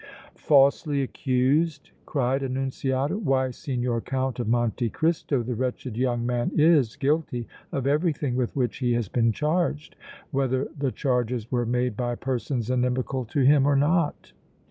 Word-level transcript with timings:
"Falsely 0.39 1.03
accused!" 1.03 1.91
cried 2.07 2.41
Annunziata. 2.41 3.19
"Why, 3.19 3.51
Signor 3.51 4.01
Count 4.01 4.39
of 4.39 4.47
Monte 4.47 4.89
Cristo, 4.89 5.43
the 5.43 5.53
wretched 5.53 5.95
young 5.95 6.25
man 6.25 6.49
is 6.55 6.95
guilty 6.95 7.47
of 7.71 7.85
everything 7.85 8.35
with 8.35 8.55
which 8.55 8.77
he 8.77 8.93
has 8.93 9.07
been 9.09 9.31
charged, 9.31 9.95
whether 10.31 10.67
the 10.75 10.91
charges 10.91 11.51
were 11.51 11.67
made 11.67 11.95
by 11.95 12.15
persons 12.15 12.71
inimical 12.71 13.25
to 13.25 13.41
him 13.41 13.67
or 13.67 13.75
not!" 13.75 14.33